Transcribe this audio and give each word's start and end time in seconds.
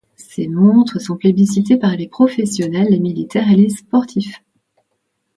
Ces 0.15 0.47
montres 0.47 0.99
sont 0.99 1.15
plébiscitées 1.15 1.77
par 1.77 1.95
les 1.95 2.07
professionnels, 2.07 2.87
les 2.89 2.97
militaires 2.99 3.51
et 3.51 3.55
les 3.55 3.69
sportifs. 3.69 4.43